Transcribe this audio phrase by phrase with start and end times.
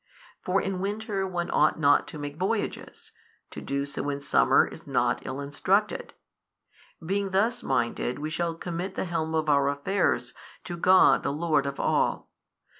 [0.43, 3.11] For in winter one ought not to make voyages,
[3.51, 6.13] to do so in summer is not ill instructed.
[7.05, 10.33] Being thus minded we shall commit the helm of our affairs
[10.63, 12.31] to God the Lord of all.